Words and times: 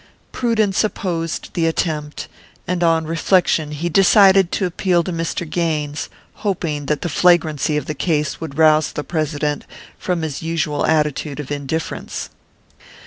Prudence 0.31 0.83
opposed 0.83 1.53
the 1.53 1.67
attempt, 1.67 2.27
and 2.67 2.83
on 2.83 3.05
reflection 3.05 3.69
he 3.69 3.87
decided 3.87 4.51
to 4.51 4.65
appeal 4.65 5.03
to 5.03 5.13
Mr. 5.13 5.47
Gaines, 5.47 6.09
hoping 6.41 6.87
that 6.87 7.03
the 7.03 7.07
flagrancy 7.07 7.77
of 7.77 7.85
the 7.85 7.93
case 7.93 8.41
would 8.41 8.57
rouse 8.57 8.93
the 8.93 9.03
President 9.03 9.63
from 9.99 10.23
his 10.23 10.41
usual 10.41 10.87
attitude 10.87 11.39
of 11.39 11.51
indifference. 11.51 12.31